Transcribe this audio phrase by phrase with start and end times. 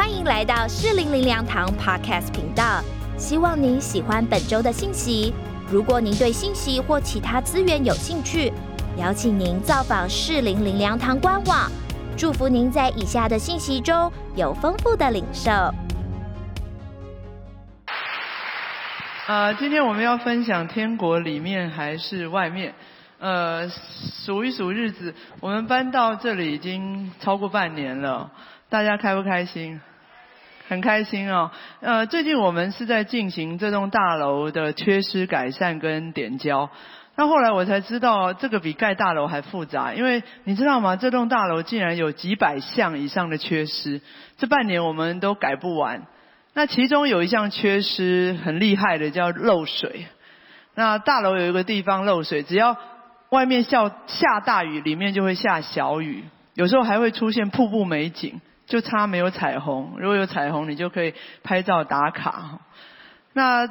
[0.00, 2.80] 欢迎来到适龄灵粮堂 Podcast 频道。
[3.18, 5.30] 希望您喜欢本周的信息。
[5.70, 8.50] 如果您对信息或其他资源有兴趣，
[8.96, 11.70] 邀请您造访适龄灵粮堂官网。
[12.16, 15.50] 祝福您在以下的信息中有丰富的领受。
[19.26, 22.74] 啊，今天我们要分享天国里面还是外面？
[23.18, 23.68] 呃，
[24.24, 28.30] 数一数日子，我们搬到这里已经超过半年了，
[28.70, 29.78] 大家开不开心？
[30.70, 31.50] 很开心哦。
[31.80, 36.70] 呃，最近我们是在进行这栋大楼的缺失改善跟点交。
[37.16, 40.94] 那后来我才知道，这个比盖大楼还复杂，因为你知道吗？
[40.94, 44.00] 这栋大楼竟然有几百项以上的缺失，
[44.38, 46.06] 这半年我们都改不完。
[46.54, 50.06] 那其中有一项缺失很厉害的，叫漏水。
[50.76, 52.76] 那大楼有一个地方漏水，只要
[53.30, 59.96] 外面下下大雨，里面就会下小雨，有时候还会出现瀑布美景，就差没有彩虹。
[59.98, 62.60] 如果有彩虹，你就可以拍照打卡。
[63.34, 63.66] 那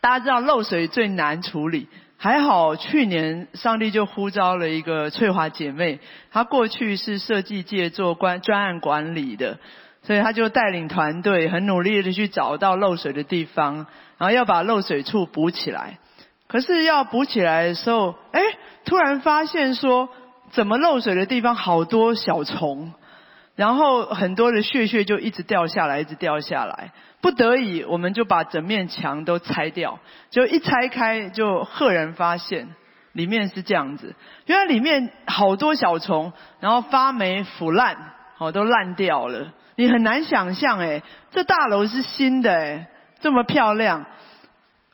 [0.00, 1.88] 大家知道漏水最难处理。
[2.16, 5.98] 还好，去年上帝就呼召了一个翠华姐妹，
[6.30, 9.58] 她过去是设计界做专专案管理的，
[10.04, 13.86] 所以她就带领团队很努力的去找到漏水的地方，
[14.18, 15.98] 然后要把漏水处补起来。
[16.46, 18.40] 可是要补起来的时候，哎，
[18.84, 20.08] 突然发现说，
[20.52, 22.92] 怎么漏水的地方好多小虫，
[23.54, 26.92] 然后很多的屑屑就一直掉下来，一直掉下来。
[27.20, 30.00] 不得已，我们就把整面墙都拆掉。
[30.30, 32.68] 就一拆开，就赫然发现
[33.12, 34.14] 里面是这样子。
[34.46, 37.96] 原来里面好多小虫，然后发霉腐烂，
[38.38, 39.52] 哦，都烂掉了。
[39.76, 42.88] 你很难想象，哎，这大楼是新的，哎，
[43.20, 44.04] 这么漂亮。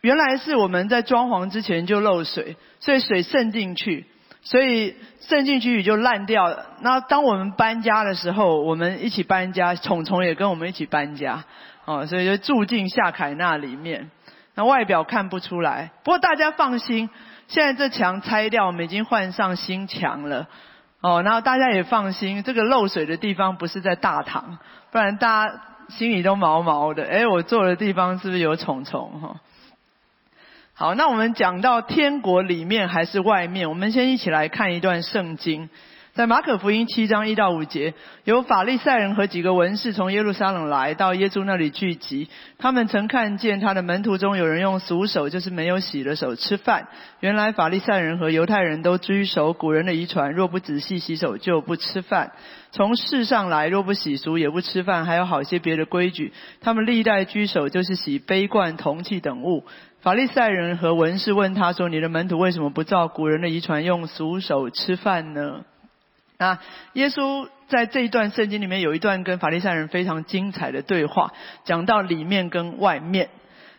[0.00, 4.06] 原来是我们在装潢之前就漏水，所以水渗进去，
[4.42, 4.94] 所以
[5.28, 6.66] 渗进去就烂掉了。
[6.80, 11.44] 那当我们搬家的时候，我们一起搬家，虫虫也跟我们一起搬家。
[11.84, 14.10] 哦，所以就住进夏凯那里面，
[14.54, 15.90] 那外表看不出来。
[16.02, 17.10] 不过大家放心，
[17.46, 20.48] 现在这墙拆掉，我们已经换上新墙了。
[21.00, 24.58] 哦，然后大家也放心，这个漏水的地方不是在大堂，
[24.90, 27.04] 不然大家心里都毛毛的。
[27.04, 29.20] 哎，我坐的地方是不是有虫虫？
[29.20, 29.36] 哈。
[30.80, 35.68] 好，那我们讲到天国里面还是外面，我们先一起来看一段圣经。
[36.14, 42.28] 在马可福音七章一到五节，有法利赛人和几个文士从耶路撒冷来到耶稣那里聚集。
[42.58, 46.86] 他们曾看见他的门徒中有人用俗手，就是没有洗的手吃饭。
[47.18, 52.30] 原来法利赛人和犹太人都遵守古人的遗传，若不仔细洗手就不吃饭。
[52.70, 56.32] 从世上来，若不洗俗也不吃饭，还有好些别的规矩。
[56.60, 59.64] 他们历代居守，就是洗杯罐、铜器等物。
[60.00, 65.64] 法利赛人和文士问他说：“你的门徒为什么不照古人的遗传，用俗手吃饭呢？”
[66.38, 66.60] 那
[66.92, 71.32] 耶稣在这一段圣经里面有一段跟法利赛人非常精彩的对话，
[71.64, 73.28] 讲到里面跟外面。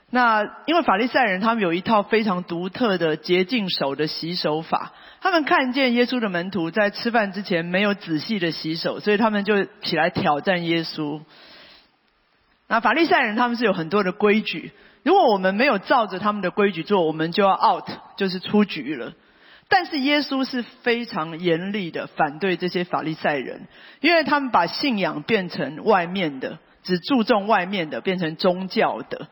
[0.09, 4.91] 那因为法利赛人他们有一套非常独特的洁净手的洗手法，
[5.21, 11.21] 他们看见耶稣的门徒在吃饭之前没有仔细的洗手，所以他们就起来挑战耶稣。
[12.67, 14.73] 那法利赛人他们是有很多的规矩，
[15.03, 19.13] 如果我们没有照着他们的规矩做，我们就要 out，就是出局了。
[19.67, 23.67] 但是耶稣是非常严厉的反对这些法利赛人，
[24.01, 29.27] 因为他们把信仰变成外面的，只注重外面的，变成宗教的。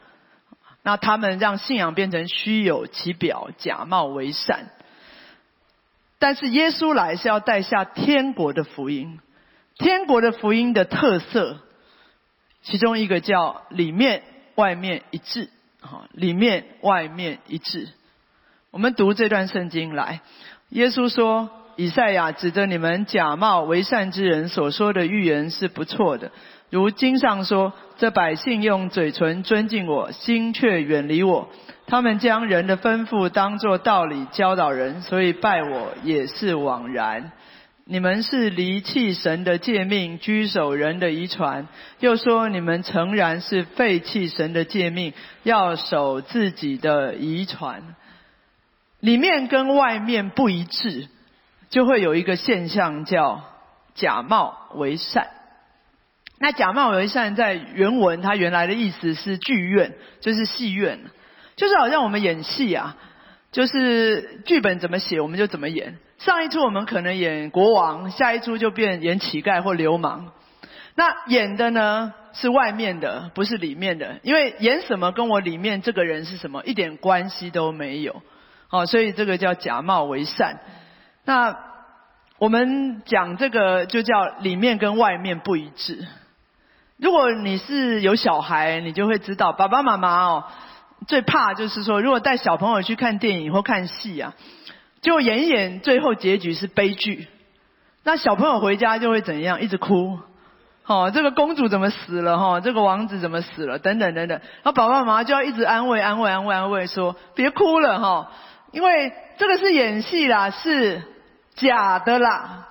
[0.84, 4.70] 那他们让信仰变成虚有其表，假冒为善。
[6.20, 9.20] 但是耶稣来是要带下天国的福音，
[9.78, 11.60] 天国的福音的特色，
[12.62, 14.24] 其中一个叫里面
[14.56, 15.50] 外面一致，
[15.82, 17.90] 啊，里面外面一致。
[18.72, 20.22] 我们读这段圣经来，
[20.70, 26.32] 耶稣说：“以赛亚指着你们假冒为善之人所说的预言是不错的。
[26.70, 31.50] 如经上说，这百姓用嘴唇尊敬我，心却远离我。
[31.86, 37.32] 他们将人的吩咐当作道理教导人，所以拜我也是枉然。
[37.90, 41.70] 你们是离弃神的诫命，居守人的遗传。
[42.00, 45.14] 又说你们诚然是废弃神的诫命，
[45.44, 47.96] 要守自己的遗传。”
[49.00, 51.08] 里面跟外面不一致，
[51.70, 53.44] 就会有一个现象叫
[53.96, 55.28] 假冒为善。
[56.40, 61.00] 那假冒为善在原文，它原来的意思是剧院，就是戏院，
[61.56, 62.98] 就是好像我们演戏啊，
[63.54, 66.00] 就是剧本怎么写我们就怎么演。
[66.18, 70.32] 上一出我们可能演国王，下一出就变演乞丐或流氓。
[70.96, 78.24] 那演的呢是外面的，不是里面的，因为演什么跟我里面这个人是什么一点关系都没有。
[78.68, 80.60] 好，所以这个叫假冒为善。
[81.24, 81.56] 那
[82.40, 86.08] 我们讲这个就叫里面跟外面不一致。
[86.98, 90.44] 如果你是有小孩，你就会知道，爸爸妈妈哦，
[91.08, 94.34] 最怕就是说，如果带小朋友去看电影或看戏啊，
[95.02, 97.28] 就演一演，最后结局是悲剧，
[98.04, 100.20] 那小朋友回家就会怎样，一直哭。
[100.86, 102.38] 哦，这个公主怎么死了？
[102.38, 103.78] 哈，这个王子怎么死了？
[103.78, 108.32] 等等等等，然后爸爸妈妈就要一直安慰、安慰、安慰、安慰，说别哭了哈，
[108.72, 111.04] 因为这个是演戏啦，是
[111.56, 112.70] 假的啦。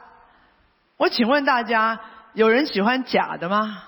[0.96, 2.00] 我请问大家，
[2.32, 3.82] 有人喜欢假的吗？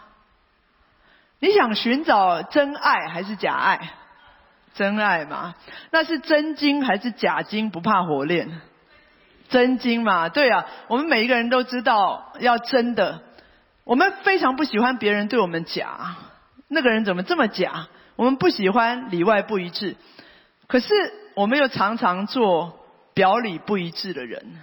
[1.41, 3.81] 你想寻找真爱还是假爱？
[4.75, 5.55] 真爱嘛，
[5.91, 7.70] 那是真金还是假金？
[7.70, 8.61] 不怕火炼，
[9.49, 13.23] 真金嘛，对啊，我们每一个人都知道要真的。
[13.85, 16.17] 我们非常不喜欢别人对我们假，
[16.69, 17.88] 那个人怎么这么假？
[18.17, 19.97] 我们不喜欢里外不一致，
[20.67, 20.88] 可是
[21.35, 22.81] 我们又常常做
[23.15, 24.59] 表里不一致的人。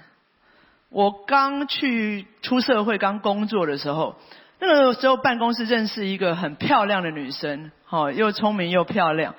[0.89, 4.15] 我刚去出社会、刚工作的时候，
[4.59, 9.35] 那个时候办公室认识一个很漂亮的女生，哦，又聪明又漂亮，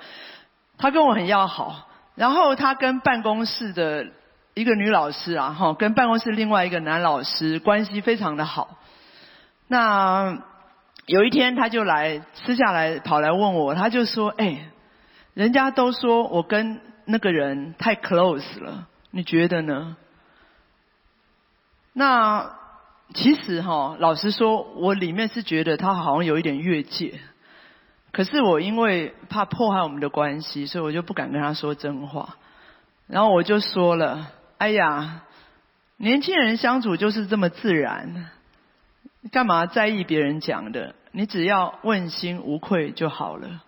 [0.77, 4.07] 他跟我很要好，然后他跟办公室的
[4.53, 8.77] 一个女老师啊，哈，跟办公室另外一个男老师关系非常的好。
[9.67, 10.43] 那
[11.05, 14.69] 有一天，他就来私下来跑来问我，他就说：“哎，
[15.33, 19.97] 人家都说我跟那个人太 close 了，你觉得呢？”
[21.93, 22.51] 那
[23.13, 27.19] 其实哈，老实说，我里面是觉得他好像有一点越界，
[28.17, 32.37] 可是我因为怕破坏我们的关系，所以我就不敢跟他说真话。
[33.05, 35.21] 然后我就说了：“哎呀，
[35.97, 38.31] 年轻人相处就是这么自然。”
[39.31, 40.95] 干嘛在意别人讲的？
[41.11, 43.61] 你只要问心无愧就好了。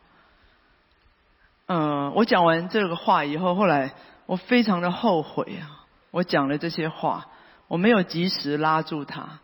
[1.67, 3.91] 嗯，我讲完这个话以后，后来
[4.25, 5.85] 我非常的后悔啊！
[6.09, 7.27] 我讲了这些话，
[7.67, 9.41] 我没有及时拉住他，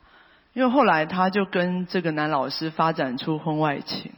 [0.54, 4.12] 因为后来他就跟这个男老师发展出婚外情，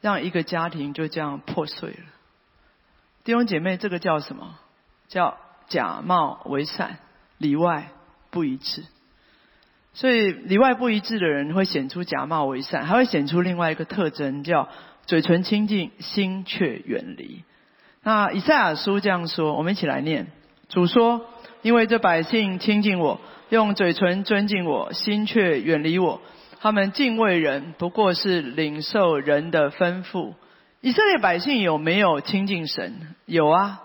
[0.00, 2.04] 让一个家庭就这样破碎了。
[3.24, 4.58] 弟兄姐妹，这个叫什么？
[5.08, 5.36] 叫
[5.68, 6.98] 假冒为善，
[7.38, 7.88] 里外
[8.30, 8.84] 不一致。
[9.94, 14.68] 所以里外不一致的人会显出假冒为善，还会显出另外一个特征，叫
[15.06, 17.42] 嘴唇亲近，心却远离。
[18.02, 20.28] 那以赛亚书这样说，我们一起来念：
[20.68, 21.26] 主说，
[21.62, 26.22] 因为这百姓亲近我，用嘴唇尊敬我，心却远离我。
[26.60, 30.34] 他们敬畏人，不过是领受人的吩咐。
[30.80, 33.14] 以色列百姓有没有亲近神？
[33.26, 33.80] 有啊，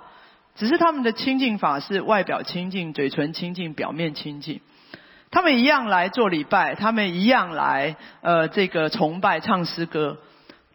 [0.55, 4.61] 只是他们的亲近法是外表亲近，嘴唇亲近，表面亲近。
[5.29, 10.17] 他们一样来做礼拜，他们一样来呃这个崇拜唱诗歌，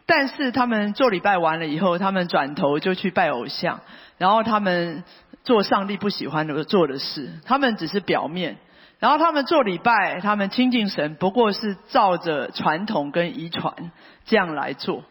[0.05, 3.81] 但是他们做礼拜完了以后，他们转头就去拜偶像，
[4.17, 5.03] 然后他们
[5.43, 8.57] 做上帝不喜欢的做的事，他们只是表面，
[8.99, 13.91] 然后他们做礼拜，他们亲近神，不过是照着传统跟遗传
[14.25, 15.03] 这样来做，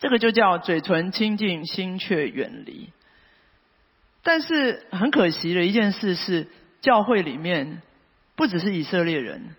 [0.00, 2.90] 这个就叫嘴唇亲近，心却远离。
[4.22, 6.48] 但是很可惜的一件事是，
[6.80, 7.82] 教会里面。
[8.38, 9.56] 不只是以色列人，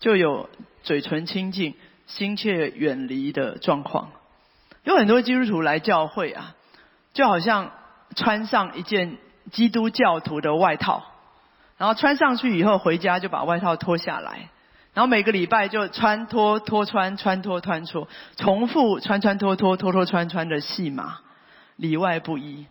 [0.00, 0.50] 就有
[0.82, 1.74] 嘴唇亲近、
[2.06, 4.10] 心却远离的状况。
[4.84, 6.54] 有很多基督徒来教会啊，
[7.14, 7.72] 就好像
[8.16, 9.16] 穿上一件
[9.50, 11.06] 基督教徒的外套，
[11.78, 14.50] 然后穿上去以后回家就把外套脱下来，
[14.94, 21.20] 然后每个礼拜就穿脱脱穿穿脱穿脱，重复穿穿脱脱脱脱穿穿的戏码，
[21.76, 22.66] 里外不一。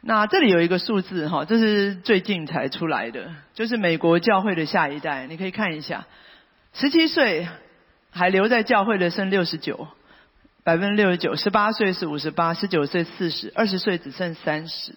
[0.00, 6.06] 那这里有一个数字哈，这是最近才出来的，就是美国教会的下一代，你可以看一下，
[6.72, 7.48] 十七岁
[8.10, 9.88] 还留在教会的剩六十九，
[10.62, 14.94] 百分之六十九，十八岁是五十八，十九岁四十，二十岁只剩三十，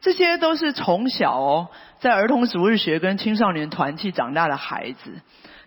[0.00, 5.20] 这些都是从小哦在儿童主日学跟青少年团体长大的孩子，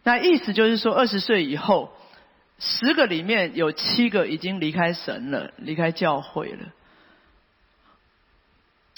[0.04, 1.92] 那意思就是说二十岁以后，
[2.60, 6.60] 十个里面有七个已经离开神了，离开教会了。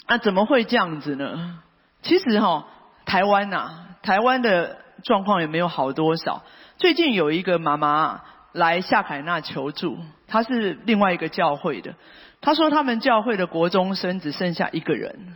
[0.08, 1.62] 那怎么会这样子呢？
[2.04, 2.68] 其实哈，
[3.06, 6.44] 台湾呐，台湾的状况也没有好多少。
[6.78, 8.22] 最近有一个妈妈
[8.54, 11.96] 来夏凯纳求助，他是另外一个教会的。
[12.40, 15.36] 他说他们教会的国中生只剩下一个人，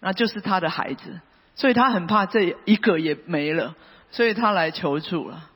[0.00, 1.20] 那就是他的孩子，
[1.54, 3.76] 所以他很怕这一个也没了，
[4.10, 5.50] 所以他来求助了。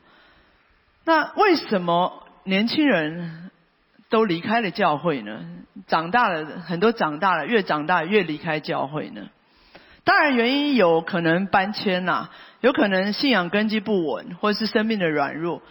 [1.04, 3.50] 那为什么年轻人？
[4.11, 5.38] 都离开了教会呢？
[5.87, 9.28] 长大了很多，长大了越长大越离开教会呢。
[10.02, 12.28] 当然原因有可能搬迁呐，
[12.61, 15.62] 有可能信仰根基不稳，或者是生命的软弱。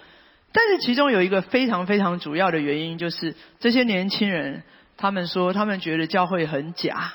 [0.52, 4.64] 但是其中有一个非常非常主要的原因，就是这些年轻人
[4.98, 7.14] 他们说，他们觉得教会很假，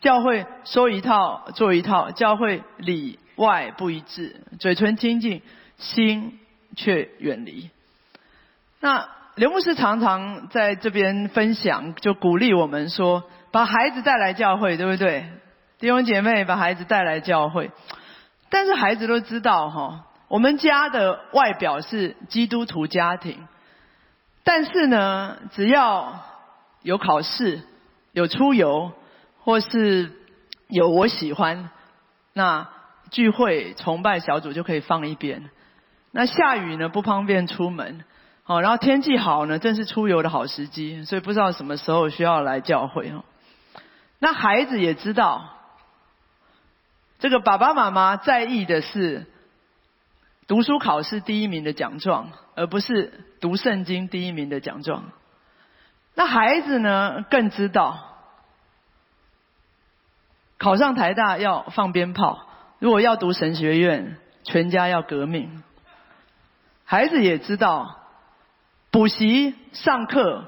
[0.00, 5.42] 教会说一套做一套，教会里外不一致，嘴唇亲近，
[5.76, 6.38] 心
[6.76, 7.70] 却远离。
[8.80, 15.30] 那刘牧师常常在这边分享，就鼓励我们说，把孩子带来教会，对不对？
[15.78, 17.70] 弟兄姐妹，把孩子带来教会。
[18.50, 23.48] 但是孩子都知道哈，我们家的外表是基督徒家庭，
[24.44, 26.20] 但是呢，只要
[26.82, 27.62] 有考试、
[28.12, 28.92] 有出游，
[29.40, 30.12] 或是
[30.68, 31.70] 有我喜欢，
[32.34, 32.68] 那
[33.10, 35.50] 聚会、崇拜小组就可以放一边。
[36.12, 38.04] 那下雨呢，不方便出门，
[38.42, 43.24] 好，然后天气好呢，正是出游的好时机，所以不知道什么时候需要来教会哦。
[44.18, 45.54] 那孩子也知道。
[47.20, 49.26] 这个爸爸妈妈在意的是
[50.48, 55.04] 读书考试第一名的奖状，而不是读圣经第一名的奖状。
[56.14, 58.16] 那孩子呢，更知道
[60.56, 65.62] 考上台大要放鞭炮，如果要读神学院，全家要革命。
[66.84, 67.98] 孩子也知道
[68.90, 70.46] 补习上课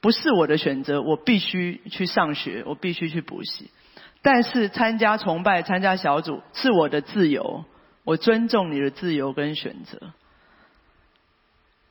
[0.00, 3.70] 不是我的选择，我必须去上学，我必须去补习。
[4.22, 7.66] 但是参加崇拜、参加小组是我的自由，
[8.10, 10.00] 我尊重你的自由跟选择。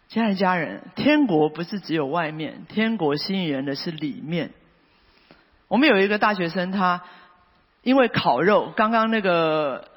[0.10, 4.52] 亲爱的家人，天国不是只有外面，天国吸引人的是里面。
[5.70, 7.04] 我们有一个大学生，他
[7.84, 9.88] 因为烤肉，刚刚那个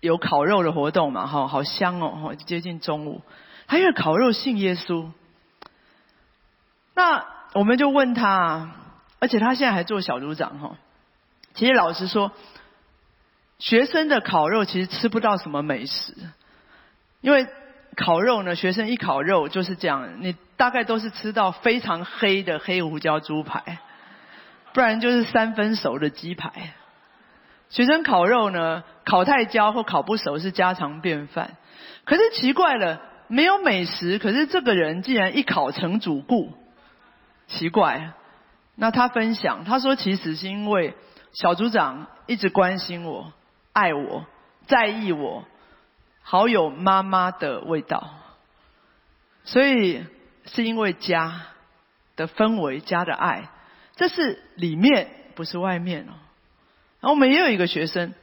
[0.00, 3.20] 有烤肉的活动嘛，哈，好香哦，接近中午，
[3.66, 5.10] 他因为烤肉信耶稣。
[6.94, 8.70] 那我们就问他，
[9.18, 10.76] 而且他现在还做小组长，哈。
[11.52, 12.32] 其实老实说，
[13.58, 16.14] 学生的烤肉其实吃不到什么美食，
[17.20, 17.46] 因为
[17.96, 23.78] 烤肉呢，学生一烤肉就是这样，你大概都是吃到非常黑的黑胡椒猪排，
[24.72, 26.74] 不然就是三分熟的鸡排。
[27.70, 31.56] 学生烤肉呢，烤太焦或烤不熟是家常便饭。
[32.04, 36.52] 可是奇怪了，没有美食，可是这个人竟然一烤成主顾，
[37.46, 38.12] 奇怪。
[38.74, 40.94] 那他分享，他说其实是因为。
[41.34, 43.32] 小组长一直关心我、
[43.72, 44.26] 爱我、
[44.66, 45.44] 在意我，
[46.22, 48.10] 好有妈妈的味道。
[49.44, 50.04] 所以
[50.46, 51.42] 是因为家
[52.16, 53.48] 的氛围、家的爱，
[53.96, 56.12] 这是里面不是外面哦。
[57.00, 58.14] 然后我们也有一个学生，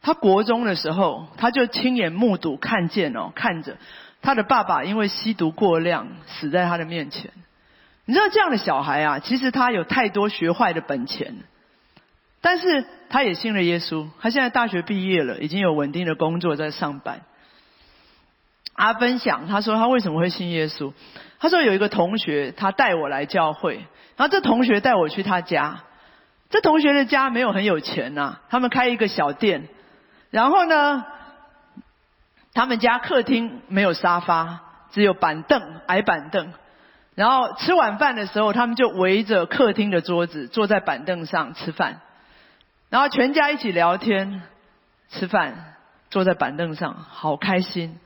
[0.00, 3.76] 他国中的时候，他就亲眼目睹看见哦，看着
[4.22, 7.30] 他的爸爸因为吸毒过量死在他的面前。
[8.04, 11.36] 你知道这样的小孩啊，其实他有太多学坏的本钱。
[12.42, 17.22] 但是他也信了耶稣，他现在大学毕业了，已经有稳定的工作在上班。
[18.74, 20.92] 阿分享，他说他为什么会信耶稣？
[21.38, 23.76] 他说有一个同学，他带我来教会，
[24.16, 25.84] 然后这同学带我去他家。
[26.50, 29.68] 这同学的家没有很有钱呐，他们开一个小店，
[30.30, 31.04] 然后呢，
[32.54, 36.52] 他们家客厅没有沙发，只有板凳，矮板凳。
[37.14, 42.00] 然后吃晚饭的时候，他们就围着客厅的桌子，坐在板凳上吃饭。
[42.92, 44.42] 然后全家一起聊天、
[45.08, 45.76] 吃饭，
[46.10, 47.98] 坐在板凳上，好开心。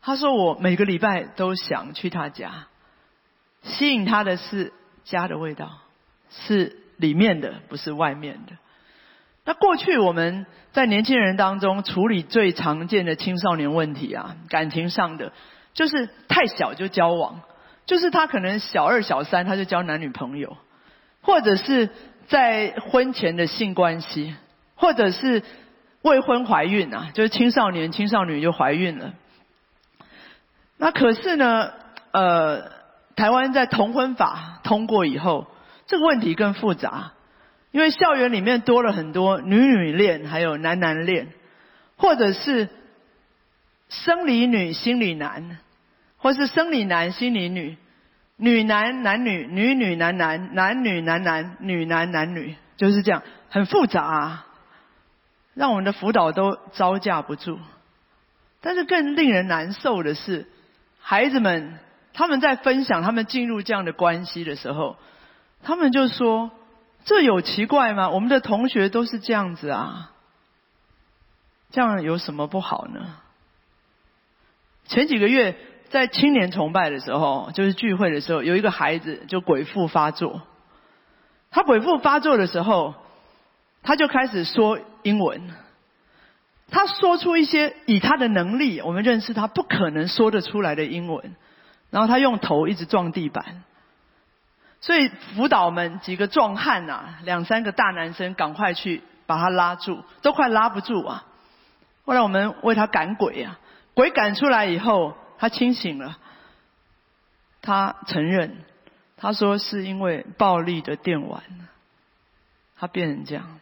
[0.00, 2.68] 他说：“我每个礼拜都想去他家，
[3.62, 4.72] 吸引他的是
[5.04, 5.70] 家的味道，
[6.30, 8.54] 是里面的，不是外面的。”
[9.44, 15.34] 那过去我们在年轻人当中处理最常见的青少年问题啊，感情上的，
[15.74, 17.42] 就是太小就交往，
[17.84, 20.56] 就是他可能小二、小三他就交男女朋友，
[21.20, 21.90] 或者是。
[22.30, 24.36] 在婚前的性关系，
[24.76, 25.42] 或者是
[26.02, 29.14] 未婚怀孕啊，就是青少年、青少年就怀孕了。
[30.76, 31.72] 那可是呢，
[32.12, 32.70] 呃，
[33.16, 35.48] 台湾在同婚法通过以后，
[35.88, 37.14] 这个问题更复杂，
[37.72, 41.32] 因为校园里面多了很多女女恋，还有男男恋，
[41.96, 42.68] 或者是
[43.88, 45.58] 生理女、心理男，
[46.16, 47.76] 或是生理男、心理女。
[48.42, 54.44] 女男男女，女女男男，男女男男，女男男女，就是这样，很复杂，
[55.52, 57.58] 让我们的辅导都招架不住。
[58.62, 60.48] 但是更令人难受的是，
[61.00, 61.78] 孩子们
[62.14, 64.96] 他们在分享他们进入这样的关系的时候，
[65.62, 66.50] 他们就说
[67.04, 68.08] ：“这有奇怪吗？
[68.08, 70.12] 我们的同学都是这样子啊，
[71.70, 73.16] 这样有什么不好呢？”
[74.88, 75.58] 前几个月。
[75.90, 80.40] 在青年崇拜的时候，就是聚会的时候，有一个孩子就鬼父发作。
[81.50, 82.94] 他鬼父发作的时候，
[83.82, 85.50] 他就开始说英文。
[86.70, 91.34] 他说出一些以他的能力，我们认识他不可能说得出来的英文。
[91.90, 93.64] 然后他用头一直撞地板。
[94.80, 101.24] 所以辅导们几个壮汉呐，两三个大男生赶快去把他拉住，都快拉不住啊。
[102.04, 103.58] 后来我们为他赶鬼啊，
[103.94, 105.16] 鬼赶出来以后。
[105.40, 106.18] 他清醒了，
[107.62, 108.58] 他承认，
[109.16, 111.42] 他说是因为暴力的电玩，
[112.76, 113.58] 他变成这样。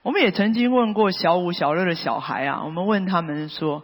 [0.00, 3.82] 我们也曾经问过小五、小六的小孩啊，我们问他们说：“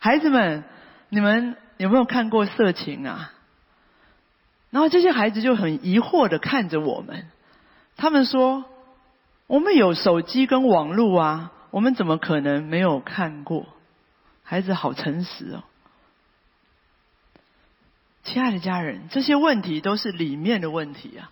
[0.00, 0.64] 孩子们，
[1.10, 3.30] 你们有没有看过色情啊？”
[4.72, 7.26] 然后这些孩子就很疑惑的看着我们，
[7.98, 8.64] 他们说
[9.46, 13.66] ：“我们有手机跟网络啊，我们怎么可能没有看过？”
[14.42, 15.64] 孩子好诚实哦。
[18.34, 21.30] 亲爱的家人，这些问题都是里面的问题啊。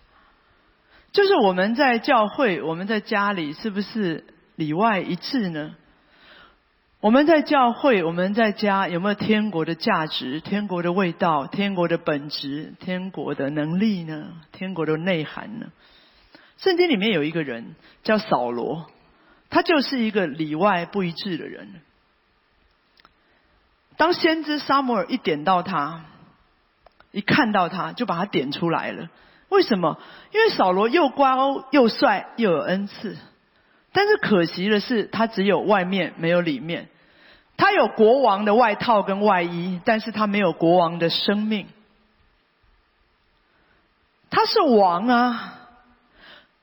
[1.11, 4.23] 就是我们在教会，我们在家里，是不是
[4.55, 5.75] 里外一致呢？
[7.01, 14.39] 我们在教会，我们在家，有没有天国的价值、天国的味道、天国的本质、天国的能力呢？
[14.53, 15.73] 天国的内涵呢？
[16.55, 18.89] 圣经里面有一个人叫扫罗，
[19.49, 21.81] 他就是一个里外不一致的人。
[23.97, 26.05] 当先知沙摩尔一点到他，
[27.13, 29.07] 一看到他就把他点出来了。
[29.49, 29.99] 为什么？
[30.31, 33.15] 因为扫罗又高又帅又有恩赐，
[33.91, 36.89] 但是可惜的是，他只有外面没有里面。
[37.55, 41.67] 他有国王的外套跟外衣，但是他没有国王的生命。
[44.31, 45.53] 他是王啊，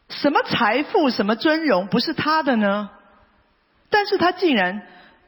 [0.09, 2.91] 什么财富、什么尊荣不是他的呢？
[3.89, 4.83] 但是他竟然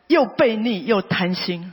[0.08, 1.72] 又悖逆又贪心。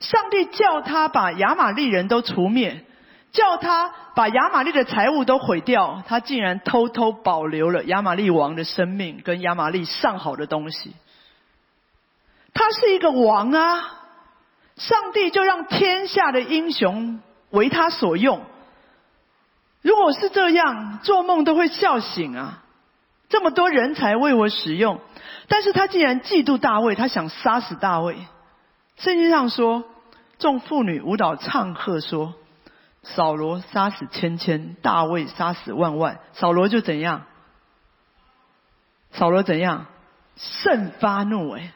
[0.00, 2.84] 上帝叫他把亚玛利人都除灭。
[3.30, 10.94] 叫他把亚玛利的财物都毁掉，他竟然偷偷保留了亚玛利王的生命跟亚玛利上好的东西。
[12.54, 14.00] 他是一个王啊，
[14.76, 18.40] 上帝就让天下的英雄为他所用。
[19.82, 22.62] 如果是这样，做梦都会笑醒啊！
[23.28, 25.00] 这么多人才为我使用，
[25.48, 28.16] 但是他竟然嫉妒大卫，他想杀死大卫。
[28.98, 29.84] 圣经上说，
[30.38, 32.34] 众妇女舞蹈唱和说。
[33.04, 36.18] 扫罗杀死千千，大卫杀死万万。
[36.32, 37.24] 扫罗就怎样？
[39.12, 39.86] 扫罗怎样？
[40.36, 41.72] 甚发怒哎！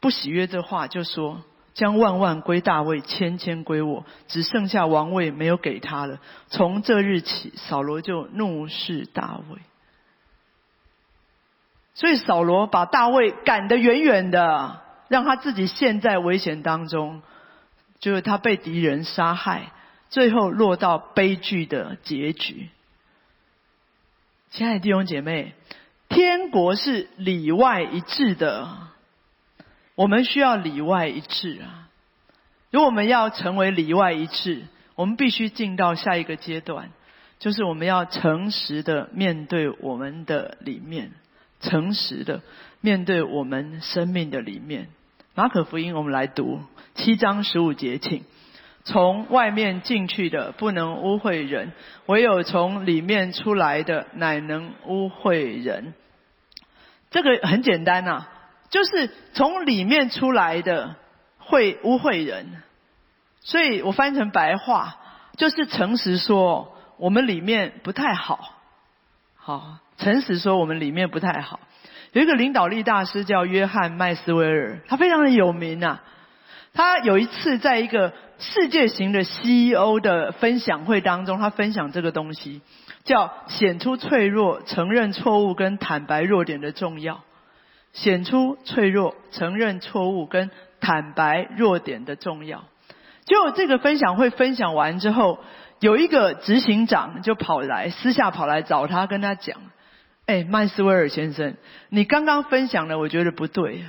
[0.00, 1.42] 不喜悦这话，就说
[1.74, 6.18] 将万万归大卫，千千归我，只剩下王位没有给他了。
[6.48, 9.58] 从这日起，扫罗就怒视大卫。
[11.94, 17.22] 所以扫罗把大卫赶得远远的，让他自己陷在危险当中。
[18.00, 19.72] 就是他被敌人杀害，
[20.08, 22.68] 最后落到悲剧的结局。
[24.50, 25.52] 亲爱的弟兄姐妹，
[26.08, 28.68] 天国是里外一致的，
[29.96, 31.88] 我们需要里外一致啊！
[32.70, 34.62] 如果我们要成为里外一致，
[34.94, 36.90] 我们必须进到下一个阶段，
[37.40, 41.10] 就是我们要诚实的面对我们的里面，
[41.60, 42.42] 诚实的
[42.80, 44.88] 面对我们生命的里面。
[45.38, 46.62] 马可福音，我们来读
[46.96, 48.24] 七章十五节，请
[48.82, 51.70] 从外面进去的不能污秽人，
[52.06, 55.94] 唯有从里面出来的乃能污秽人。
[57.12, 58.26] 这个很简单呐，
[58.70, 60.96] 就是从里面出来的
[61.38, 62.60] 会污秽人。
[63.40, 64.96] 所以我翻译成白话，
[65.36, 68.54] 就是诚实说，我们里面不太好。
[69.36, 71.60] 好，诚实说，我们里面不太好。
[72.12, 76.02] 有一个领导力大师叫约翰麦斯威尔，他非常的有名啊。
[76.74, 82.62] 他有一次在一个世界型的 CEO 的分享会当中，他分享这个东西，
[83.04, 87.20] 叫显出脆弱、承认错误跟坦白弱点的重要。
[87.92, 92.64] 显出脆弱、承认错误跟坦白弱点的重要。
[93.24, 95.40] 就这个分享会分享完之后，
[95.80, 99.56] 有一个执行长就跑来私下跑来找他，跟他讲。
[100.28, 101.56] 哎，麦斯威尔先生，
[101.88, 103.82] 你刚刚分享的我觉得不对。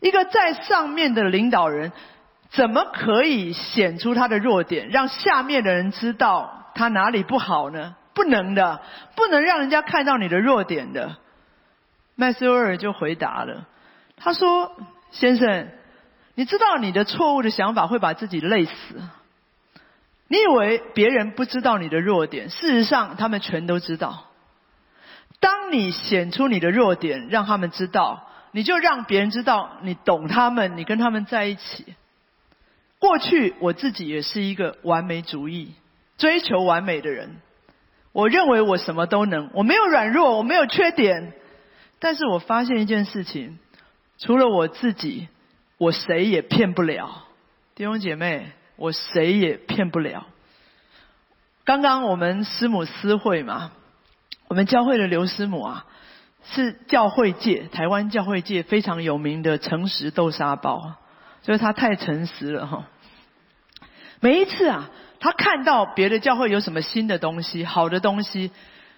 [0.00, 1.92] 一个在上面的领导人，
[2.50, 7.96] 怎么可以显出他的弱点，让下面的人知道他哪里不好呢？
[8.12, 8.82] 不能的，
[9.16, 11.16] 不能让人家看到你的弱点的。
[12.16, 13.66] 麦斯威尔就回答了，
[14.16, 14.76] 他说
[15.10, 15.68] ：“先生，
[16.34, 19.00] 你知道你的错误的想法会把自己累死。
[20.28, 24.26] 你以为别人不知道你的弱点，事实上他们全都知道。”
[25.42, 31.96] 当你显出你的弱点，让他们知道，你就让别人知道你懂他们，你跟他们在一起。
[33.00, 35.74] 过去我自己也是一个完美主义、
[36.16, 37.38] 追求完美的人，
[38.12, 41.32] 我认为我什么都能，我没有软弱，我没有缺点。
[41.98, 43.58] 但是我发现一件事情，
[44.18, 45.26] 除了我自己，
[45.76, 47.24] 我谁也骗不了。
[47.74, 50.26] 弟兄姐妹，我谁也骗不了。
[51.64, 53.72] 刚刚我们师母私会嘛。
[54.52, 55.86] 我们教会的刘师母啊，
[56.44, 60.92] 是教会界台湾教会界非常有名的诚实豆沙包，
[61.40, 62.84] 所以他太诚实了哈。
[64.20, 68.50] 每一次啊，他看到别的教会有什么新的东西、好的东西，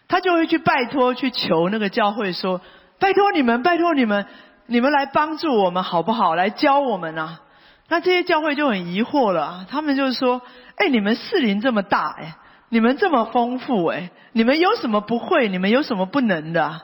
[0.09, 2.61] 他就会去拜托、去求那个教会说
[2.99, 4.27] ：“拜托你们，拜托你们，
[4.67, 6.35] 你们来帮助我们好不好？
[6.35, 7.43] 来教我们啊！”
[7.89, 10.43] 那这些教会就很疑惑了，他们就说
[10.79, 12.35] ：“哎，你们士林这么大，哎，
[12.75, 15.49] 你们这么丰富，哎，你们有什么不会？
[15.49, 16.81] 你们有什么不能的？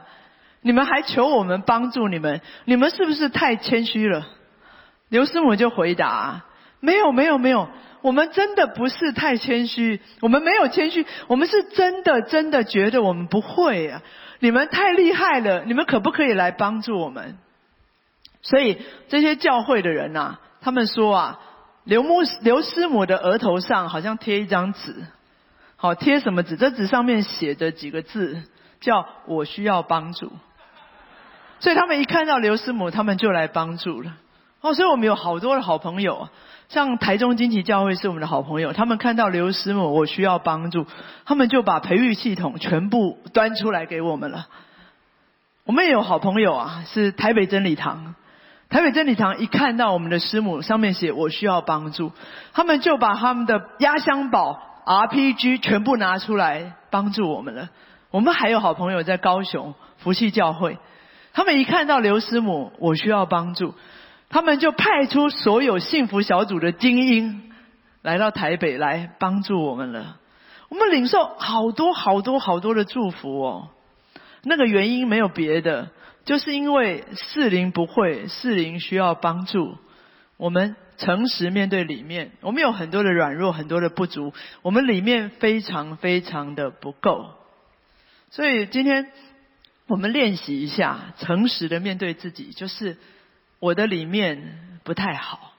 [0.62, 2.42] 你们还求我们帮助你们？
[2.64, 4.24] 你们是不是太谦虚了？”
[5.10, 6.44] 刘师母就回答
[6.78, 7.68] ：“没有，没有，没有。”
[8.02, 14.00] 我们真的不是太谦虚，我们没有谦虚，我们是真的真的觉得我们不会啊！
[14.38, 17.36] 你们太厉害了，你们可不可以来帮助我们？
[18.42, 21.40] 所以这些教会的人呐，他们说啊，
[21.82, 24.94] 刘牧刘师母的额头上好像贴一张纸，
[25.82, 26.58] 好贴什么纸？
[26.58, 28.42] 这纸上面写着几个字，
[28.82, 30.30] 叫我需要帮助。
[31.58, 34.12] 所以他们一看到刘师母，他们就来帮助了。
[34.60, 36.28] 哦，所以我们有好多的好朋友。
[36.68, 40.86] 像台中金旗教会是我们的好朋友，他们看到刘师母我需要帮助，
[41.24, 44.48] 他们就把培育系统全部端出来给我们了。
[45.64, 48.14] 我们也有好朋友啊，是台北真理堂，
[48.68, 52.12] 台北真理堂一看到我们的师母上面写我需要帮助，
[52.52, 57.70] 他们就把他们的压箱宝 RPG 全部拿出来帮助我们了。
[58.10, 60.78] 我们还有好朋友在高雄福气教会，
[61.32, 63.74] 他们一看到刘师母我需要帮助。
[64.30, 67.52] 他们就派出所有幸福小组的精英
[68.02, 70.16] 来到台北来帮助我们了。
[70.68, 73.68] 我们领受好多好多好多的祝福哦。
[74.42, 75.90] 那个原因没有别的，
[76.24, 79.76] 就是因为四灵不会，四灵需要帮助。
[80.40, 87.34] 我们诚实面对里面，我们有很多的软弱，很多的不足，我们里面非常非常的不够。
[88.30, 89.12] 所以今天
[89.86, 92.96] 我们练习一下，诚实的面对自己，就是。
[93.62, 95.49] 我的里面不太好，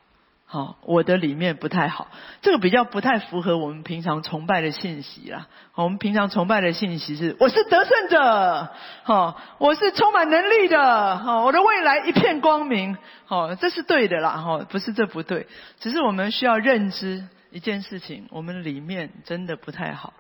[0.53, 2.09] 好，我的里面不太好，
[2.41, 5.47] 这个比较不太符合我们平常崇拜的信息啦。
[5.75, 8.69] 我们平常崇拜的信息是：我是得胜者，
[9.03, 15.47] 哈，我是充满能力的，哈，我的未来一片光明，好，这是对的啦，哈，不是这不对，
[15.79, 20.11] 只是我们需要认知一件事情，我们里面真的不太好。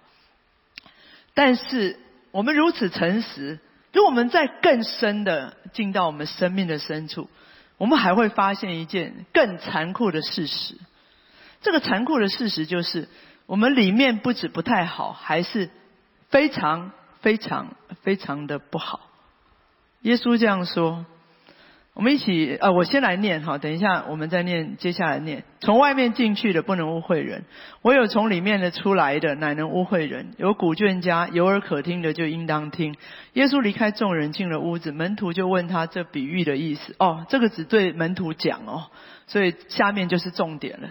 [1.33, 1.99] 但是
[2.31, 3.59] 我们如此诚实，
[3.91, 7.29] 如果我们再更深的进到我们生命的深处。
[7.81, 10.75] 我们还会发现一件更残酷的事实，
[11.61, 13.09] 这个残酷的事实就是，
[13.47, 15.71] 我们里面不止不太好，还是
[16.29, 16.91] 非常
[17.21, 19.09] 非常非常的不好。
[20.01, 21.07] 耶稣这样说。
[21.93, 25.43] 我们一起，呃，我先来念哈，等一下我们再念，接下来念。
[25.59, 27.43] 从外面进去的不能污秽人，
[27.81, 30.33] 唯有从里面的出来的乃能污秽人。
[30.37, 32.95] 有古卷家有耳可听的就应当听。
[33.33, 36.95] 耶稣离开众人进了屋子，门徒就问他这比喻的意思。
[36.97, 38.85] 哦，这个只对门徒讲哦，
[39.27, 40.87] 所以下面就是重点了。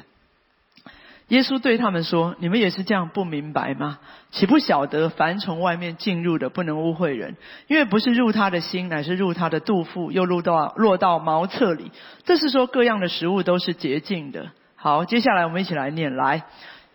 [1.30, 3.98] 耶稣对他们说：“你们也是这样不明白吗？
[4.32, 7.36] 岂不晓得凡从外面进入的不能污秽人，
[7.68, 11.92] 因为不是入他的心，乃是入他的肚腹，又入到落到茅厕里。
[12.24, 14.50] 这是说各样的食物都是洁净的。
[14.74, 16.16] 好，接下来我们一起来念。
[16.16, 16.42] 来，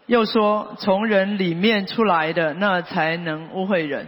[0.06, 4.08] 又说从人里面出来的，那才能污秽人。”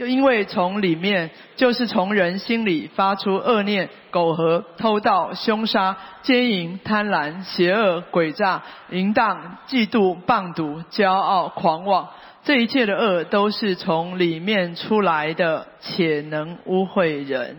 [0.00, 12.08] 就因为从里面，就是从人心里发出恶念、苟合、偷盗、凶杀、奸淫、贪婪、邪恶、诡诈、淫荡、嫉妒、棒毒、骄傲、狂妄，
[12.44, 17.58] 这一切的恶都是从里面出来的，且能污秽人。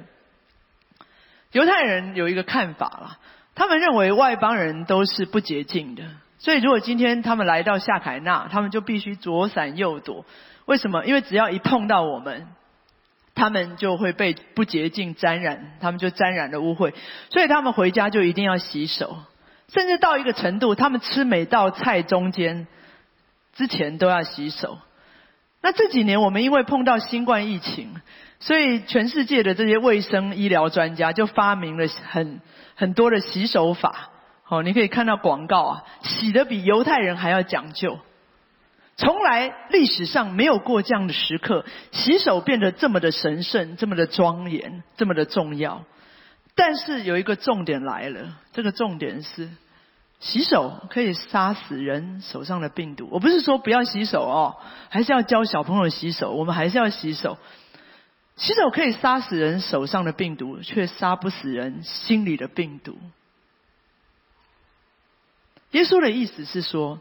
[1.51, 3.17] 犹太人有一个看法啦，
[3.53, 6.01] 他们认为外邦人都是不洁净的，
[6.41, 10.25] 所以如果今天他们来到夏凯纳，他们就必须左闪右躲。
[10.65, 11.05] 为什么？
[11.05, 12.47] 因为只要一碰到我们，
[13.35, 16.95] 他们就会被不洁净沾染，他们就沾染了污秽，
[17.29, 19.19] 所以他们回家就一定要洗手，
[19.67, 22.65] 甚至到一个程度，他们吃每道菜中间
[23.53, 24.79] 之前都要洗手。
[25.61, 27.93] 那这几年我们因为碰到新冠疫情，
[28.39, 32.41] 所以全世界的这些卫生医疗专家就发明了很
[32.73, 34.10] 很多的洗手法。
[34.51, 37.97] 哦，你可以看到广告啊，洗的比犹太人还要讲究。
[38.97, 45.85] 从来历史上没有过这样的时刻，洗手变得这么的神圣，这么的庄严，这么的重要。
[46.53, 49.49] 但是有一个重点来了，这个重点是，
[50.19, 53.07] 洗手可以杀死人手上的病毒。
[53.09, 54.57] 我不是说不要洗手哦，
[54.89, 57.37] 还是要教小朋友洗手，我们还是要洗手。
[58.35, 62.97] 洗手可以杀死人手上的病毒，却杀不死人心里的病毒。
[65.71, 66.99] 耶稣的意思是说。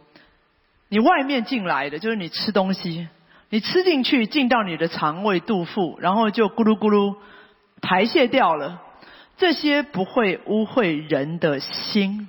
[0.93, 3.07] 你外面进来的就是你吃东西，
[3.49, 7.15] 你吃进去进到你的肠胃肚腹，然后就咕噜咕噜
[7.81, 8.83] 排泄掉了，
[9.39, 12.29] 这些不会污秽人的心。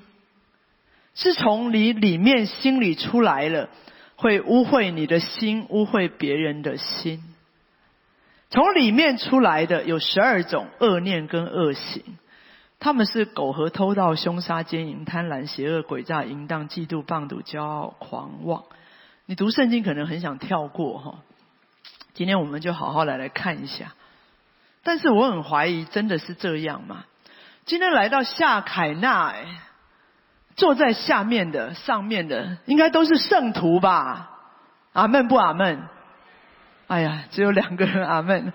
[1.15, 3.69] 是从你里面心里出来了，
[4.15, 7.23] 会污秽你的心，污秽别人的心。
[8.51, 12.03] 从里面出来的有十二种恶念跟恶行，
[12.81, 18.63] 他们是苟合、偷盗、凶杀、奸淫、贪婪、邪恶、诡诈、淫荡、嫉妒、棒赌、骄傲、狂妄。
[19.27, 21.19] 你读圣经可能很想跳过哈，
[22.15, 23.93] 今天我们就好好来来看一下。
[24.81, 27.05] 但是我很怀疑，真的是这样吗？
[27.65, 29.35] 今天来到夏凯纳，
[30.55, 34.31] 坐在下面的、上面的，应该都是圣徒吧？
[34.93, 35.83] 阿门不阿门？
[36.87, 38.51] 哎呀，只有两个人阿门。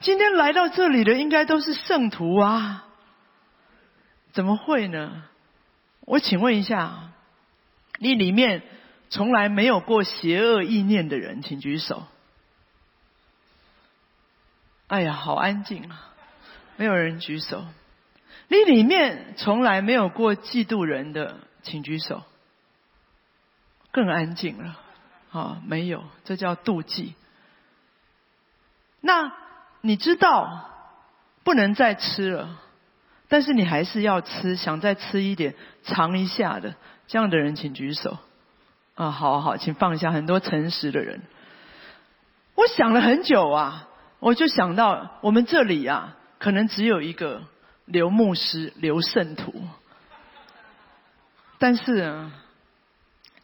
[0.00, 2.84] 今天来到这里的应该都是圣徒啊，
[4.36, 5.22] 怎么会呢？
[6.02, 7.10] 我请问一下，
[7.98, 8.62] 你里面
[9.08, 12.06] 从来没有过邪恶意念的人，请举手。
[14.88, 16.12] 哎呀，好安静啊，
[16.76, 17.64] 没有人举手。
[18.48, 22.22] 你里面从来没有过嫉妒人的，请举手。
[23.90, 24.78] 更安静了，
[25.32, 27.14] 啊，没有，这叫妒忌。
[29.00, 29.32] 那
[29.80, 30.68] 你知道
[31.42, 32.60] 不能再吃了，
[33.28, 36.74] 但是你还是要吃，想再吃一点，尝一下的，
[37.08, 38.18] 这样的人请举手。
[38.94, 40.10] 啊，好好，请放下。
[40.10, 41.20] 很多诚实的人，
[42.54, 43.88] 我想了很久啊，
[44.20, 47.42] 我就想到我们这里啊，可能只有一个
[47.84, 49.52] 刘牧师、刘圣徒，
[51.58, 52.30] 但是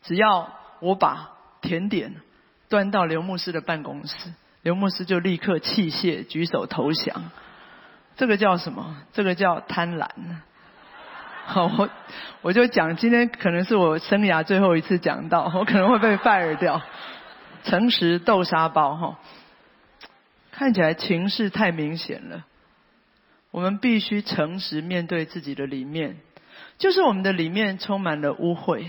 [0.03, 2.23] 只要我把甜点
[2.69, 4.33] 端到刘牧师的办公室。
[4.63, 7.31] 刘牧师就立刻弃械，举手投降。
[8.17, 8.97] 这个叫什么？
[9.13, 10.09] 这个叫贪婪。
[11.45, 11.91] 好，我
[12.43, 16.83] 我就讲，今天可能是我生涯最后一次讲到，我可能会被 fire 掉。
[17.65, 19.19] 诚实豆沙包，哈，
[20.51, 22.45] 看起来情势太明显了。
[23.51, 26.17] 我们必须诚实面对自己的里面，
[26.79, 28.87] 就是我们的里面充满了污秽，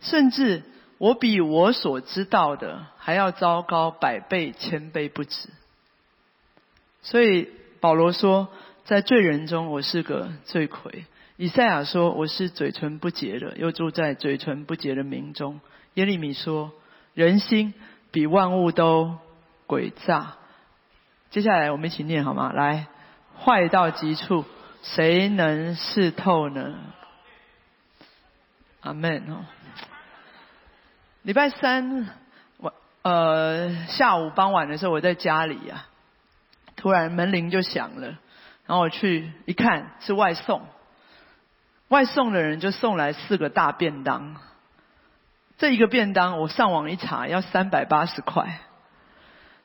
[0.00, 0.62] 甚至。
[0.98, 5.50] 我比我所知道的还要糟糕百倍千倍不止。
[7.02, 7.50] 所以
[7.84, 8.48] 保罗说，
[8.84, 11.04] 在罪人中我是个罪魁。
[11.36, 15.60] 以赛亚说我是嘴唇不洁的，又住在嘴唇不洁的民中。
[15.92, 16.72] 耶利米说
[17.12, 17.74] 人心
[18.10, 19.18] 比万物都
[19.68, 20.36] 诡诈。
[21.28, 22.54] 接下来我们一起念好吗？
[22.54, 22.86] 来，
[23.38, 24.46] 坏到极处，
[24.82, 26.76] 谁能视透呢？
[28.80, 29.44] 阿门哦。
[31.20, 32.08] 礼拜三
[32.56, 35.84] 晚呃下午傍晚的时候，我在家里呀，
[36.84, 38.08] 突然门铃就响了，
[38.66, 40.60] 然后我去一看是外送，
[41.88, 44.36] 外送的人就送来四个大便当，
[45.56, 48.58] 这一个便当我上网一查要三百八十块，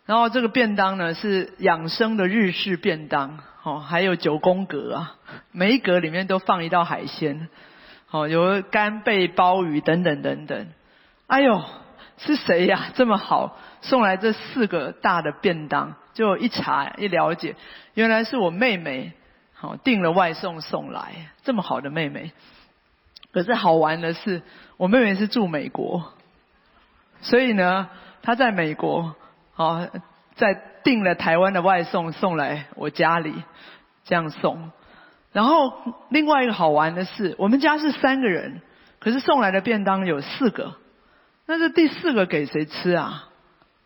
[0.06, 5.16] 然后这个便当呢是养生的日式便当，哦还有九宫格啊，
[5.52, 7.50] 每一格里面都放一道海鲜，
[8.12, 10.68] 哦有干贝鲍鱼等等等等。
[11.28, 11.62] 哎呦，
[12.20, 12.92] 是谁呀？
[12.94, 17.56] 这么好送来这四个大的便当，就一查一了解，
[17.94, 19.14] 原来是我妹妹，
[19.54, 22.34] 好订了外送送来，这么好的妹妹。
[23.32, 24.42] 可是好玩的是，
[24.78, 26.12] 我妹妹是住美国，
[27.22, 27.90] 所以呢，
[28.22, 29.16] 她在美国，
[29.54, 29.88] 好
[30.36, 33.34] 在订了台湾的外送送来我家里，
[34.04, 34.72] 这样送。
[35.32, 35.74] 然后
[36.10, 38.62] 另外一个好玩的是，我们家是三个人，
[39.00, 40.76] 可是送来的便当有四个。
[41.50, 43.28] 那这第四个给谁吃啊？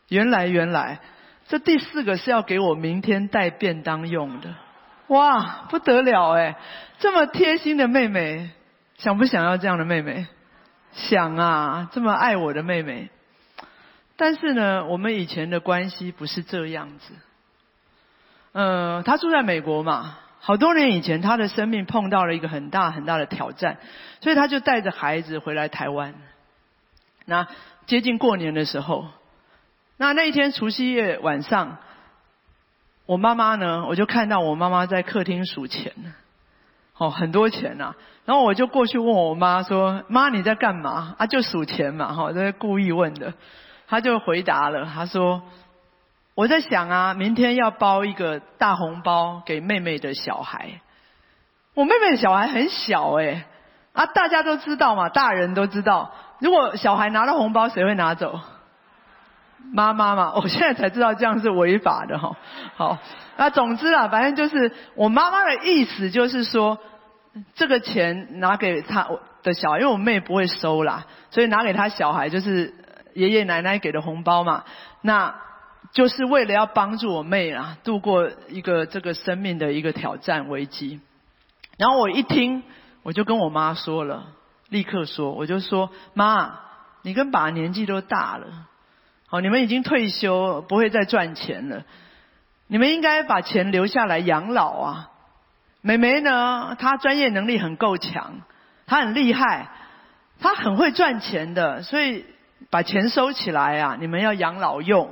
[0.10, 1.00] 原来原来，
[1.48, 4.54] 这第四个是要给我明天带便当用的。
[5.08, 6.58] 哇，不得了哎！
[7.00, 8.50] 这么贴心的妹妹，
[8.98, 10.28] 想不想要这样的妹妹？
[10.92, 13.10] 想啊，这么爱我的妹妹。
[14.18, 17.14] 但是呢，我们以前的关系不是这样子。
[18.52, 23.78] 嗯，她住在美国嘛，好多年以前，她的生命碰到了一个很大很大的挑战，
[24.20, 26.14] 所以她就带着孩子回来台湾。
[27.26, 27.48] 那
[27.86, 29.08] 接近过年的时候，
[29.98, 31.78] 那那一天除夕夜晚上，
[33.06, 35.94] 我妈妈呢，我就看到我妈妈在客厅数钱，
[36.98, 37.96] 哦，很多钱呐。
[38.26, 43.34] 然后我就过去问我妈说：“妈，你在干嘛？”啊，就数钱嘛，哈，这是故意问的。
[43.88, 45.44] 她就回答了，她说
[46.34, 50.80] ：“我在想啊，明天要包一个大红包给妹妹的小孩。
[51.74, 53.46] 我妹妹的小孩很小哎，
[53.94, 58.40] 啊，大家都知道嘛，大人都知道。”如果小孩拿到红包，谁会拿走？
[59.72, 62.36] 妈妈嘛， 我现在才知道这样是违法的哈。
[62.76, 62.98] 好，
[63.38, 66.80] 那总之啊，反正就是我妈妈的意思，就是说
[67.56, 69.08] 这个钱拿给他
[69.42, 72.74] 的小孩，因为我妹不会收啦，所以拿给他小孩就是
[73.14, 74.66] 爷爷奶奶给的红包嘛。
[75.02, 75.36] 那
[75.94, 81.00] 就是为了要帮助我妹啊，度过一个这个生命的一个挑战危机。
[81.78, 82.64] 然后我一听，
[83.04, 84.26] 我就跟我妈说了。
[84.70, 86.60] 立刻说，我就说妈，
[87.04, 88.48] 你跟爸年纪都大了，
[89.28, 91.84] 好，你们已经退休，不会再赚钱了，
[92.66, 95.10] 你们应该把钱留下来养老啊。
[95.82, 98.42] 妹妹呢，她专业能力很够强，
[98.88, 99.70] 她很厉害，
[100.40, 102.26] 她很会赚钱的，所以
[102.72, 105.12] 把钱收起来啊，你们要养老用。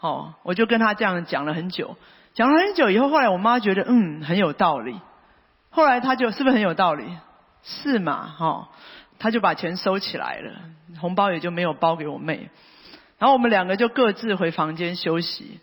[0.00, 1.96] 哦，我就跟她这样讲了很久，
[2.34, 5.00] 讲了很久以后，后来我妈觉得嗯很有道理，
[5.74, 7.04] 后来他就是不是很有道理？
[7.62, 8.26] 是嘛？
[8.38, 8.68] 哈，
[9.18, 10.52] 他就把钱收起来了，
[11.00, 12.48] 红包也就没有包给我妹，
[13.18, 15.60] 然后我们两个就各自回房间休息。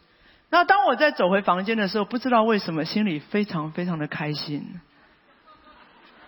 [0.50, 4.80] 那当我在走回房间的时候，不知道为什么心里非常非常的开心，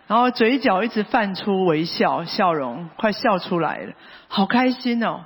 [0.08, 3.94] 然后嘴角一直泛出微笑，笑容快笑出来了，
[4.28, 5.26] 好开心哦！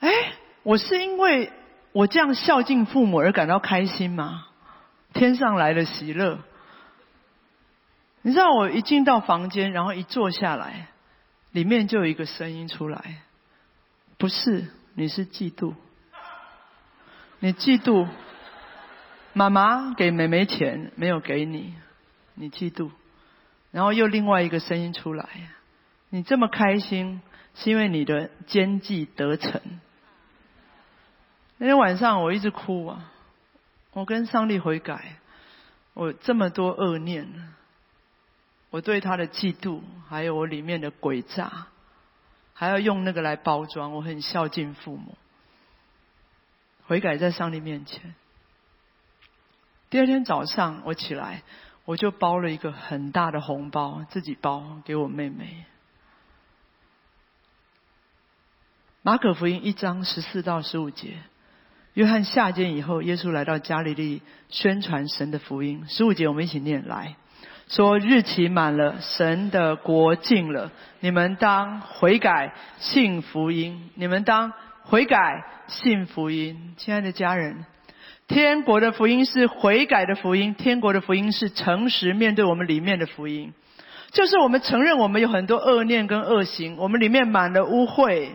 [0.00, 0.10] 哎。
[0.64, 1.52] 我是因为
[1.92, 4.46] 我这样孝敬父母而感到开心吗？
[5.12, 6.38] 天上来了喜乐。
[8.26, 10.88] 你知道我一进到房间，然后一坐下来，
[11.52, 13.18] 里面就有一个声音出来，
[14.16, 15.74] 不是，你是嫉妒，
[17.40, 18.08] 你嫉妒
[19.34, 21.74] 妈妈给妹妹钱没有给你，
[22.32, 22.90] 你嫉妒。
[23.72, 25.28] 然后又另外一个声音出来，
[26.08, 27.20] 你这么开心
[27.54, 29.60] 是因为你的奸计得逞。
[31.58, 33.12] 那天晚上我一直哭啊，
[33.92, 35.16] 我跟上帝悔改，
[35.92, 37.28] 我这么多恶念，
[38.74, 41.68] 我对他的嫉妒，还有我里面的诡诈，
[42.54, 45.16] 还要用那个来包装，我很孝敬父母，
[46.88, 48.16] 悔改在上帝面前。
[49.90, 51.44] 第二天早上我起来，
[51.84, 55.66] 我就包了一个很大的红包，自己包给我妹妹。
[59.02, 61.18] 马可福音一章十四到十五节。
[61.92, 65.86] 约翰下监以后，耶稣来到加利利宣传神的福音。
[65.88, 67.14] 十五节我们一起念来
[67.68, 73.90] 说：日期满了，神的国近了，你们当悔改信福音。
[73.94, 76.74] 你们当悔改信福音。
[76.76, 77.64] 亲爱的家人，
[78.28, 83.52] 天国的福音是悔改的福音，天国的福音是诚实面对我们里面的福音，
[84.12, 88.28] 就是我们承认我们有很多恶念跟恶行，我们里面满了污秽，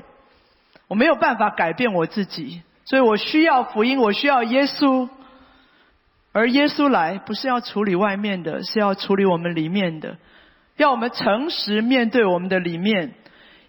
[0.87, 2.61] 我没有办法改变我自己。
[2.85, 5.07] 所以我需要福音，我需要耶稣，
[6.31, 10.17] 而耶稣来不是要处理外面的，是要处理我们里面的，
[10.77, 13.13] 要我们诚实面对我们的里面，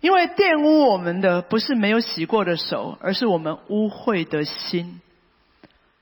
[0.00, 5.00] 因为玷污我们的不是没有洗过的手，而是我们污秽的心。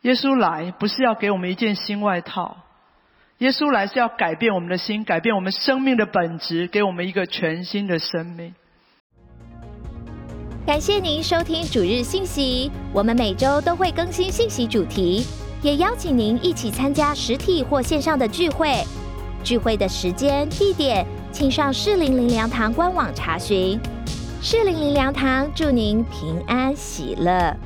[0.03, 2.57] 耶稣来不是要给我们一件新外套，
[3.39, 8.55] 耶稣来是要改变我们的心，改变我们生命的本质，给我们一个全新的生命。
[10.67, 15.25] 感谢您收听主日信息，我们每周都会更新信息主题，
[15.63, 18.83] 也邀请您一起参加实体或线上的聚会。
[19.43, 23.79] 聚会的时间、地点，请上适龄灵粮堂官网查询。
[24.41, 27.57] 适龄灵粮堂祝您平安喜乐。